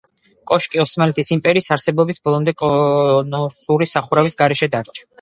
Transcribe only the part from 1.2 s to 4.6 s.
იმპერიის არსებობის ბოლომდე, კონუსური სახურავის